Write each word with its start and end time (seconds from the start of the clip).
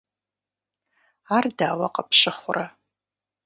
Ар 1.35 1.45
дауэ 1.57 1.87
къыпщыхъурэ? 1.95 2.65